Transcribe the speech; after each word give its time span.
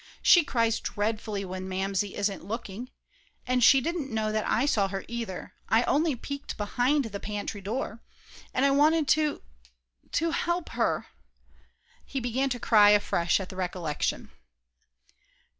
"She 0.23 0.43
cries 0.43 0.79
dreadfully 0.79 1.45
when 1.45 1.69
Mamsie 1.69 2.15
isn't 2.15 2.43
looking. 2.43 2.89
And 3.45 3.63
she 3.63 3.79
didn't 3.79 4.09
know 4.11 4.31
that 4.31 4.47
I 4.47 4.65
saw 4.65 4.87
her, 4.87 5.05
either, 5.07 5.53
only 5.69 6.13
I 6.13 6.19
peeked 6.19 6.57
behind 6.57 7.05
the 7.05 7.19
pantry 7.19 7.61
door. 7.61 8.01
And 8.51 8.65
I 8.65 8.71
wanted 8.71 9.07
to 9.09 9.43
to 10.13 10.31
help 10.31 10.69
her." 10.69 11.05
He 12.03 12.19
began 12.19 12.49
to 12.49 12.59
cry 12.59 12.89
afresh 12.89 13.39
at 13.39 13.49
the 13.49 13.55
recollection. 13.55 14.31